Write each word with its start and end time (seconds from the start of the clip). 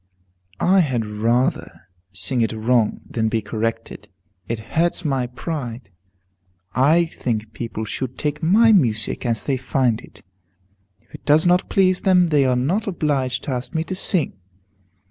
I 0.59 0.79
had 0.79 1.05
rather 1.05 1.81
sing 2.11 2.41
it 2.41 2.53
wrong, 2.53 3.01
than 3.07 3.29
be 3.29 3.39
corrected. 3.43 4.09
It 4.47 4.57
hurts 4.73 5.05
my 5.05 5.27
pride. 5.27 5.91
I 6.73 7.05
think 7.05 7.53
people 7.53 7.85
should 7.85 8.17
take 8.17 8.41
my 8.41 8.71
music 8.71 9.27
as 9.27 9.43
they 9.43 9.57
find 9.57 10.01
it. 10.01 10.23
If 11.01 11.13
it 11.13 11.23
does 11.23 11.45
not 11.45 11.69
please 11.69 12.01
them, 12.01 12.29
they 12.29 12.45
are 12.45 12.55
not 12.55 12.87
obliged 12.87 13.43
to 13.43 13.51
ask 13.51 13.75
me 13.75 13.83
to 13.83 13.93
sing. 13.95 14.33